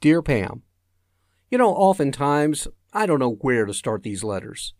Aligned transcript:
Dear 0.00 0.22
Pam, 0.22 0.62
You 1.50 1.58
know, 1.58 1.74
oftentimes 1.74 2.68
I 2.92 3.04
don't 3.04 3.18
know 3.18 3.38
where 3.40 3.66
to 3.66 3.74
start 3.74 4.04
these 4.04 4.22
letters. 4.22 4.72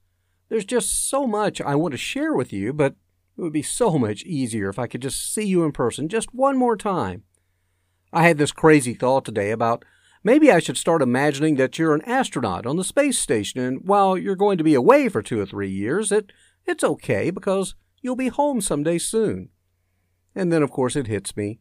There's 0.49 0.65
just 0.65 1.11
so 1.11 1.27
much 1.27 1.61
I 1.61 1.75
want 1.75 1.91
to 1.91 1.99
share 1.99 2.35
with 2.35 2.53
you, 2.53 2.73
but 2.73 2.95
it 3.37 3.43
would 3.43 3.53
be 3.53 3.63
so 3.63 3.99
much 3.99 4.23
easier 4.23 4.69
if 4.69 4.79
I 4.79 4.87
could 4.87 5.03
just 5.03 5.35
see 5.35 5.45
you 5.45 5.65
in 5.65 5.73
person 5.73 6.09
just 6.09 6.33
one 6.33 6.57
more 6.57 6.77
time. 6.77 7.25
I 8.13 8.29
had 8.29 8.39
this 8.39 8.53
crazy 8.53 8.95
thought 8.95 9.25
today 9.25 9.51
about 9.51 9.85
maybe 10.23 10.53
I 10.53 10.61
should 10.61 10.77
start 10.77 11.03
imagining 11.03 11.57
that 11.57 11.81
you're 11.81 11.97
an 11.97 12.05
astronaut 12.05 12.65
on 12.65 12.77
the 12.77 12.85
space 12.85 13.19
station, 13.19 13.61
and 13.61 13.81
while 13.83 14.17
you're 14.17 14.37
going 14.37 14.57
to 14.59 14.65
be 14.65 14.75
away 14.75 15.09
for 15.09 15.21
two 15.21 15.41
or 15.41 15.47
three 15.47 15.71
years, 15.71 16.13
it, 16.13 16.31
it's 16.65 16.85
okay 16.85 17.31
because 17.31 17.75
you'll 18.03 18.15
be 18.15 18.29
home 18.29 18.61
someday 18.61 18.99
soon. 18.99 19.49
And 20.37 20.53
then, 20.53 20.63
of 20.63 20.71
course, 20.71 20.95
it 20.95 21.09
hits 21.09 21.37
me. 21.37 21.59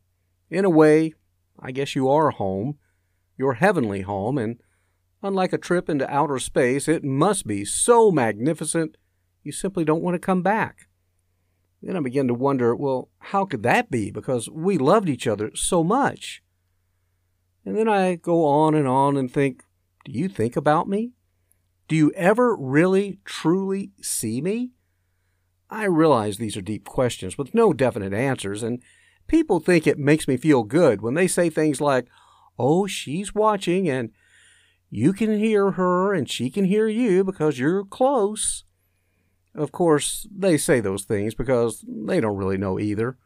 In 0.52 0.64
a 0.64 0.70
way, 0.70 1.16
I 1.60 1.72
guess 1.72 1.96
you 1.96 2.08
are 2.08 2.30
home 2.30 2.78
your 3.38 3.56
heavenly 3.56 4.02
home, 4.02 4.38
and 4.38 4.58
unlike 5.22 5.54
a 5.54 5.58
trip 5.58 5.90
into 5.90 6.12
outer 6.12 6.40
space, 6.40 6.88
it 6.88 7.04
must 7.04 7.48
be 7.48 7.64
so 7.64 8.12
magnificent 8.12 8.98
you 9.44 9.52
simply 9.52 9.86
don't 9.86 10.02
want 10.04 10.16
to 10.16 10.20
come 10.20 10.42
back. 10.42 10.88
Then 11.82 11.96
I 11.96 12.00
begin 12.00 12.28
to 12.28 12.34
wonder, 12.34 12.76
well, 12.76 13.10
how 13.20 13.46
could 13.46 13.64
that 13.64 13.92
be? 13.92 14.12
Because 14.12 14.50
we 14.50 14.78
loved 14.78 15.08
each 15.08 15.28
other 15.28 15.52
so 15.54 15.84
much. 15.84 16.42
And 17.64 17.78
then 17.78 17.88
I 17.88 18.16
go 18.16 18.46
on 18.46 18.76
and 18.76 18.88
on 18.88 19.18
and 19.18 19.32
think, 19.32 19.64
do 20.06 20.12
you 20.12 20.28
think 20.28 20.56
about 20.56 20.88
me? 20.88 21.12
Do 21.88 21.96
you 21.96 22.12
ever 22.16 22.56
really, 22.56 23.20
truly 23.26 23.92
see 24.02 24.42
me? 24.42 24.72
I 25.70 25.86
realize 25.86 26.38
these 26.38 26.58
are 26.58 26.62
deep 26.62 26.86
questions 26.86 27.38
with 27.38 27.54
no 27.54 27.74
definite 27.74 28.14
answers, 28.14 28.64
and 28.64 28.82
people 29.28 29.60
think 29.60 29.86
it 29.86 30.00
makes 30.00 30.28
me 30.28 30.38
feel 30.38 30.64
good 30.64 31.02
when 31.02 31.14
they 31.14 31.28
say 31.28 31.50
things 31.50 31.82
like, 31.82 32.08
Oh, 32.60 32.88
she's 32.88 33.36
watching, 33.36 33.90
and 33.90 34.12
you 34.90 35.14
can 35.14 35.38
hear 35.38 35.72
her, 35.72 36.14
and 36.14 36.30
she 36.30 36.50
can 36.50 36.66
hear 36.66 36.88
you 36.88 37.24
because 37.24 37.60
you're 37.60 37.86
close. 37.86 38.64
Of 39.54 39.72
course, 39.72 40.28
they 40.36 40.58
say 40.58 40.80
those 40.80 41.04
things 41.04 41.34
because 41.34 41.84
they 41.88 42.20
don't 42.20 42.38
really 42.38 42.58
know 42.58 42.80
either. 42.80 43.18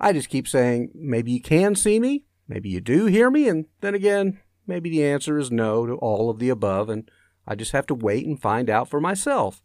I 0.00 0.12
just 0.12 0.28
keep 0.28 0.46
saying, 0.46 0.90
maybe 0.94 1.32
you 1.32 1.40
can 1.40 1.74
see 1.74 1.98
me, 1.98 2.24
maybe 2.46 2.68
you 2.68 2.80
do 2.80 3.06
hear 3.06 3.30
me, 3.30 3.48
and 3.48 3.66
then 3.80 3.94
again, 3.94 4.40
maybe 4.66 4.88
the 4.90 5.04
answer 5.04 5.38
is 5.38 5.50
no 5.50 5.86
to 5.86 5.94
all 5.94 6.30
of 6.30 6.38
the 6.38 6.48
above, 6.48 6.88
and 6.88 7.10
I 7.46 7.54
just 7.54 7.72
have 7.72 7.86
to 7.88 7.94
wait 7.94 8.26
and 8.26 8.40
find 8.40 8.70
out 8.70 8.88
for 8.88 9.00
myself. 9.00 9.62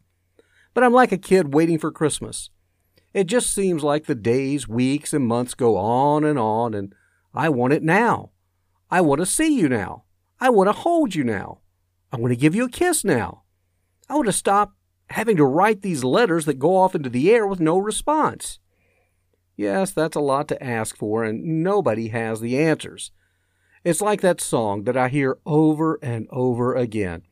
But 0.74 0.84
I'm 0.84 0.94
like 0.94 1.12
a 1.12 1.18
kid 1.18 1.54
waiting 1.54 1.78
for 1.78 1.92
Christmas. 1.92 2.50
It 3.14 3.26
just 3.26 3.54
seems 3.54 3.84
like 3.84 4.06
the 4.06 4.16
days, 4.16 4.68
weeks, 4.68 5.14
and 5.14 5.28
months 5.28 5.54
go 5.54 5.78
on 5.78 6.24
and 6.24 6.40
on, 6.40 6.74
and 6.74 6.96
I 7.34 7.50
want 7.50 7.74
it 7.74 7.84
now. 7.84 8.32
I 8.90 9.02
want 9.02 9.20
to 9.20 9.26
see 9.26 9.58
you 9.58 9.70
now. 9.70 10.04
I 10.40 10.50
want 10.50 10.68
to 10.68 10.74
hold 10.74 11.16
you 11.16 11.24
now. 11.24 11.60
I 12.12 12.18
want 12.18 12.32
to 12.32 12.40
give 12.40 12.54
you 12.54 12.66
a 12.66 12.70
kiss 12.70 13.04
now. 13.04 13.44
I 14.10 14.16
want 14.16 14.28
to 14.28 14.34
stop 14.34 14.76
having 15.10 15.38
to 15.38 15.46
write 15.46 15.82
these 15.82 16.04
letters 16.04 16.46
that 16.46 16.60
go 16.60 16.78
off 16.78 16.96
into 16.96 17.10
the 17.10 17.32
air 17.32 17.48
with 17.48 17.60
no 17.60 17.78
response. 17.78 18.60
Yes, 19.56 19.92
that's 19.92 20.16
a 20.16 20.22
lot 20.22 20.48
to 20.48 20.64
ask 20.64 20.98
for, 20.98 21.24
and 21.24 21.64
nobody 21.64 22.10
has 22.10 22.40
the 22.40 22.58
answers. 22.60 23.12
It's 23.84 24.02
like 24.02 24.22
that 24.22 24.42
song 24.42 24.84
that 24.84 24.98
I 24.98 25.10
hear 25.10 25.38
over 25.46 26.00
and 26.02 26.28
over 26.32 26.76
again. 26.76 27.24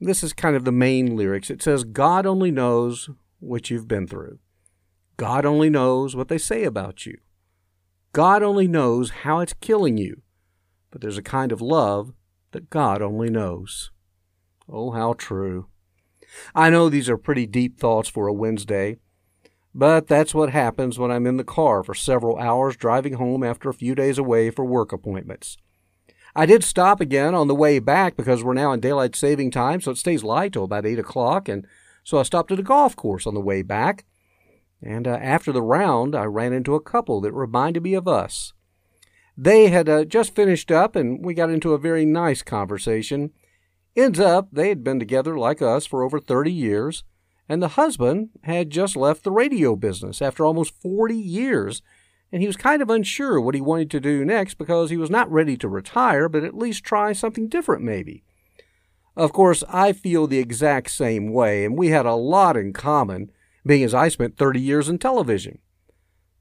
This 0.00 0.22
is 0.24 0.32
kind 0.32 0.56
of 0.56 0.64
the 0.64 0.72
main 0.72 1.16
lyrics. 1.16 1.50
It 1.50 1.62
says, 1.62 1.84
God 1.84 2.26
only 2.26 2.50
knows 2.50 3.10
what 3.38 3.70
you've 3.70 3.86
been 3.86 4.06
through. 4.06 4.38
God 5.16 5.44
only 5.44 5.70
knows 5.70 6.16
what 6.16 6.28
they 6.28 6.38
say 6.38 6.64
about 6.64 7.06
you. 7.06 7.18
God 8.12 8.42
only 8.42 8.66
knows 8.66 9.10
how 9.10 9.40
it's 9.40 9.54
killing 9.54 9.98
you 9.98 10.21
but 10.92 11.00
there's 11.00 11.18
a 11.18 11.22
kind 11.22 11.50
of 11.50 11.60
love 11.60 12.12
that 12.52 12.70
God 12.70 13.02
only 13.02 13.30
knows. 13.30 13.90
Oh, 14.68 14.92
how 14.92 15.14
true. 15.14 15.66
I 16.54 16.70
know 16.70 16.88
these 16.88 17.08
are 17.08 17.18
pretty 17.18 17.46
deep 17.46 17.78
thoughts 17.78 18.08
for 18.08 18.28
a 18.28 18.32
Wednesday, 18.32 18.98
but 19.74 20.06
that's 20.06 20.34
what 20.34 20.50
happens 20.50 20.98
when 20.98 21.10
I'm 21.10 21.26
in 21.26 21.38
the 21.38 21.44
car 21.44 21.82
for 21.82 21.94
several 21.94 22.38
hours 22.38 22.76
driving 22.76 23.14
home 23.14 23.42
after 23.42 23.68
a 23.68 23.74
few 23.74 23.94
days 23.94 24.18
away 24.18 24.50
for 24.50 24.64
work 24.64 24.92
appointments. 24.92 25.56
I 26.34 26.46
did 26.46 26.64
stop 26.64 27.00
again 27.00 27.34
on 27.34 27.48
the 27.48 27.54
way 27.54 27.78
back 27.78 28.16
because 28.16 28.42
we're 28.42 28.54
now 28.54 28.72
in 28.72 28.80
daylight 28.80 29.16
saving 29.16 29.50
time, 29.50 29.80
so 29.80 29.90
it 29.90 29.98
stays 29.98 30.24
light 30.24 30.52
till 30.52 30.64
about 30.64 30.86
8 30.86 30.98
o'clock, 30.98 31.48
and 31.48 31.66
so 32.04 32.18
I 32.18 32.22
stopped 32.22 32.52
at 32.52 32.58
a 32.58 32.62
golf 32.62 32.96
course 32.96 33.26
on 33.26 33.34
the 33.34 33.40
way 33.40 33.62
back. 33.62 34.06
And 34.82 35.06
uh, 35.06 35.18
after 35.20 35.52
the 35.52 35.62
round, 35.62 36.14
I 36.14 36.24
ran 36.24 36.52
into 36.52 36.74
a 36.74 36.80
couple 36.80 37.20
that 37.20 37.32
reminded 37.32 37.82
me 37.82 37.94
of 37.94 38.08
us. 38.08 38.52
They 39.36 39.68
had 39.68 39.88
uh, 39.88 40.04
just 40.04 40.34
finished 40.34 40.70
up, 40.70 40.94
and 40.94 41.24
we 41.24 41.34
got 41.34 41.50
into 41.50 41.72
a 41.72 41.78
very 41.78 42.04
nice 42.04 42.42
conversation. 42.42 43.30
Ends 43.96 44.20
up, 44.20 44.48
they 44.52 44.68
had 44.68 44.84
been 44.84 44.98
together 44.98 45.38
like 45.38 45.62
us 45.62 45.86
for 45.86 46.02
over 46.02 46.20
30 46.20 46.52
years, 46.52 47.04
and 47.48 47.62
the 47.62 47.68
husband 47.68 48.30
had 48.44 48.70
just 48.70 48.96
left 48.96 49.24
the 49.24 49.30
radio 49.30 49.76
business 49.76 50.22
after 50.22 50.44
almost 50.44 50.80
40 50.80 51.14
years, 51.14 51.82
and 52.30 52.40
he 52.40 52.46
was 52.46 52.56
kind 52.56 52.80
of 52.80 52.90
unsure 52.90 53.40
what 53.40 53.54
he 53.54 53.60
wanted 53.60 53.90
to 53.90 54.00
do 54.00 54.24
next 54.24 54.54
because 54.54 54.90
he 54.90 54.96
was 54.96 55.10
not 55.10 55.30
ready 55.30 55.56
to 55.58 55.68
retire, 55.68 56.28
but 56.28 56.44
at 56.44 56.56
least 56.56 56.84
try 56.84 57.12
something 57.12 57.48
different 57.48 57.82
maybe. 57.82 58.24
Of 59.16 59.32
course, 59.32 59.62
I 59.68 59.92
feel 59.92 60.26
the 60.26 60.38
exact 60.38 60.90
same 60.90 61.32
way, 61.32 61.64
and 61.64 61.76
we 61.76 61.88
had 61.88 62.06
a 62.06 62.14
lot 62.14 62.56
in 62.56 62.72
common, 62.72 63.30
being 63.64 63.82
as 63.82 63.92
I 63.92 64.08
spent 64.08 64.38
30 64.38 64.60
years 64.60 64.88
in 64.88 64.98
television. 64.98 65.58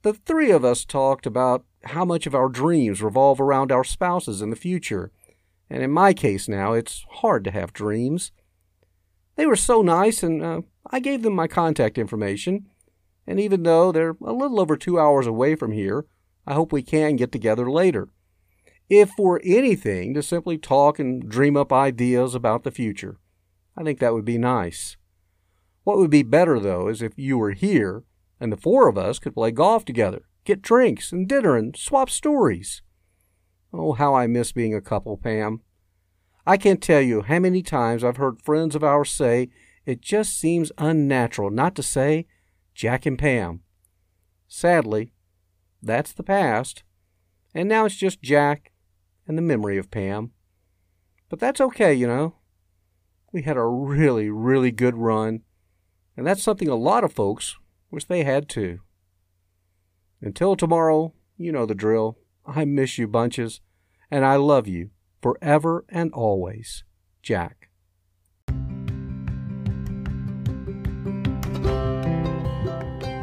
The 0.03 0.13
three 0.13 0.51
of 0.51 0.63
us 0.63 0.85
talked 0.85 1.25
about 1.25 1.65
how 1.85 2.05
much 2.05 2.27
of 2.27 2.35
our 2.35 2.49
dreams 2.49 3.01
revolve 3.01 3.41
around 3.41 3.71
our 3.71 3.83
spouses 3.83 4.41
in 4.41 4.49
the 4.49 4.55
future. 4.55 5.11
And 5.69 5.81
in 5.81 5.91
my 5.91 6.13
case 6.13 6.47
now, 6.47 6.73
it's 6.73 7.05
hard 7.09 7.43
to 7.45 7.51
have 7.51 7.73
dreams. 7.73 8.31
They 9.35 9.45
were 9.45 9.55
so 9.55 9.81
nice, 9.81 10.21
and 10.23 10.43
uh, 10.43 10.61
I 10.89 10.99
gave 10.99 11.23
them 11.23 11.33
my 11.33 11.47
contact 11.47 11.97
information. 11.97 12.67
And 13.25 13.39
even 13.39 13.63
though 13.63 13.91
they're 13.91 14.17
a 14.21 14.33
little 14.33 14.59
over 14.59 14.75
two 14.75 14.99
hours 14.99 15.27
away 15.27 15.55
from 15.55 15.71
here, 15.71 16.05
I 16.45 16.53
hope 16.53 16.71
we 16.71 16.83
can 16.83 17.15
get 17.15 17.31
together 17.31 17.69
later. 17.69 18.09
If 18.89 19.11
for 19.11 19.39
anything, 19.43 20.13
to 20.15 20.21
simply 20.21 20.57
talk 20.57 20.99
and 20.99 21.29
dream 21.29 21.55
up 21.55 21.71
ideas 21.71 22.35
about 22.35 22.63
the 22.63 22.71
future. 22.71 23.17
I 23.77 23.83
think 23.83 23.99
that 23.99 24.13
would 24.13 24.25
be 24.25 24.37
nice. 24.37 24.97
What 25.83 25.97
would 25.97 26.11
be 26.11 26.23
better, 26.23 26.59
though, 26.59 26.89
is 26.89 27.01
if 27.01 27.13
you 27.15 27.37
were 27.37 27.53
here 27.53 28.03
and 28.39 28.51
the 28.51 28.57
four 28.57 28.89
of 28.89 28.97
us 28.97 29.17
could 29.17 29.33
play 29.33 29.51
golf 29.51 29.85
together 29.85 30.23
get 30.45 30.61
drinks 30.61 31.11
and 31.11 31.27
dinner 31.27 31.55
and 31.55 31.75
swap 31.75 32.09
stories. 32.09 32.81
Oh, 33.73 33.93
how 33.93 34.13
I 34.13 34.27
miss 34.27 34.51
being 34.51 34.75
a 34.75 34.81
couple, 34.81 35.17
Pam. 35.17 35.61
I 36.45 36.57
can't 36.57 36.81
tell 36.81 37.01
you 37.01 37.21
how 37.21 37.39
many 37.39 37.61
times 37.61 38.03
I've 38.03 38.17
heard 38.17 38.41
friends 38.41 38.75
of 38.75 38.83
ours 38.83 39.11
say 39.11 39.49
it 39.85 40.01
just 40.01 40.37
seems 40.37 40.71
unnatural 40.77 41.49
not 41.49 41.75
to 41.75 41.83
say 41.83 42.27
Jack 42.73 43.05
and 43.05 43.17
Pam. 43.17 43.61
Sadly, 44.47 45.13
that's 45.81 46.11
the 46.13 46.23
past, 46.23 46.83
and 47.53 47.69
now 47.69 47.85
it's 47.85 47.95
just 47.95 48.21
Jack 48.21 48.71
and 49.27 49.37
the 49.37 49.41
memory 49.41 49.77
of 49.77 49.91
Pam. 49.91 50.31
But 51.29 51.39
that's 51.39 51.61
okay, 51.61 51.93
you 51.93 52.07
know. 52.07 52.35
We 53.31 53.43
had 53.43 53.57
a 53.57 53.63
really, 53.63 54.29
really 54.29 54.71
good 54.71 54.97
run, 54.97 55.41
and 56.17 56.27
that's 56.27 56.43
something 56.43 56.67
a 56.67 56.75
lot 56.75 57.03
of 57.03 57.13
folks 57.13 57.55
wish 57.89 58.05
they 58.05 58.23
had 58.23 58.49
too. 58.49 58.79
Until 60.21 60.55
tomorrow, 60.55 61.13
you 61.37 61.51
know 61.51 61.65
the 61.65 61.73
drill. 61.73 62.17
I 62.45 62.65
miss 62.65 62.97
you 62.97 63.07
bunches, 63.07 63.61
and 64.11 64.23
I 64.23 64.35
love 64.35 64.67
you 64.67 64.91
forever 65.21 65.83
and 65.89 66.11
always. 66.13 66.83
Jack. 67.23 67.69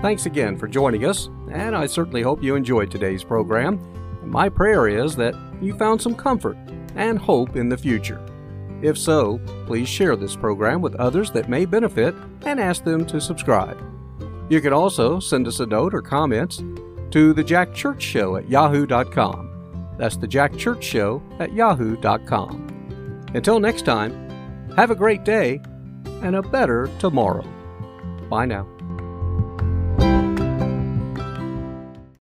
Thanks 0.03 0.27
again 0.27 0.57
for 0.57 0.69
joining 0.69 1.05
us, 1.05 1.29
and 1.53 1.75
I 1.75 1.87
certainly 1.87 2.23
hope 2.23 2.43
you 2.43 2.55
enjoyed 2.55 2.91
today's 2.91 3.25
program. 3.25 3.81
My 4.25 4.49
prayer 4.49 4.89
is 4.89 5.17
that 5.17 5.35
you 5.61 5.77
found 5.77 6.01
some 6.01 6.15
comfort 6.15 6.57
and 6.95 7.19
hope 7.19 7.57
in 7.57 7.69
the 7.69 7.77
future. 7.77 8.25
If 8.81 8.97
so, 8.97 9.41
please 9.67 9.89
share 9.89 10.15
this 10.15 10.37
program 10.37 10.81
with 10.81 10.95
others 10.97 11.31
that 11.33 11.49
may 11.49 11.65
benefit 11.65 12.15
and 12.45 12.61
ask 12.61 12.85
them 12.85 13.05
to 13.07 13.21
subscribe. 13.21 13.81
You 14.49 14.61
can 14.61 14.73
also 14.73 15.19
send 15.19 15.49
us 15.49 15.61
a 15.61 15.67
note 15.67 15.95
or 15.95 16.01
comments 16.01 16.63
to 17.11 17.33
the 17.33 17.45
Jack 17.45 17.75
Church 17.75 18.03
Show 18.03 18.37
at 18.37 18.49
yahoo.com. 18.49 19.95
That's 19.99 20.17
the 20.17 20.29
Jack 20.29 20.57
Church 20.57 20.85
Show 20.85 21.23
at 21.39 21.53
yahoo.com. 21.53 23.27
Until 23.35 23.61
next 23.61 23.83
time, 23.83 24.13
have 24.77 24.91
a 24.91 24.95
great 24.95 25.25
day 25.25 25.61
and 26.23 26.37
a 26.37 26.43
better 26.43 26.89
tomorrow. 26.99 27.45
Bye 28.31 28.47
now. 28.47 28.78